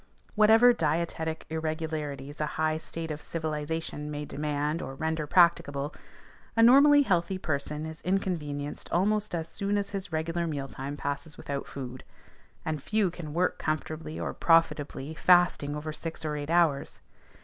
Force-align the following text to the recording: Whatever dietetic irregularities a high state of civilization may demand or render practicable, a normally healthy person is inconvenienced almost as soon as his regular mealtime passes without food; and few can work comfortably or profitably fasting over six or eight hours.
Whatever 0.33 0.73
dietetic 0.73 1.45
irregularities 1.51 2.41
a 2.41 2.47
high 2.57 2.77
state 2.77 3.11
of 3.11 3.21
civilization 3.21 4.09
may 4.09 4.25
demand 4.25 4.81
or 4.81 4.95
render 4.95 5.27
practicable, 5.27 5.93
a 6.57 6.63
normally 6.63 7.03
healthy 7.03 7.37
person 7.37 7.85
is 7.85 8.01
inconvenienced 8.01 8.91
almost 8.91 9.35
as 9.35 9.47
soon 9.47 9.77
as 9.77 9.91
his 9.91 10.11
regular 10.11 10.47
mealtime 10.47 10.97
passes 10.97 11.37
without 11.37 11.67
food; 11.67 12.03
and 12.65 12.81
few 12.81 13.11
can 13.11 13.31
work 13.31 13.59
comfortably 13.59 14.19
or 14.19 14.33
profitably 14.33 15.13
fasting 15.13 15.75
over 15.75 15.93
six 15.93 16.25
or 16.25 16.35
eight 16.35 16.49
hours. 16.49 16.99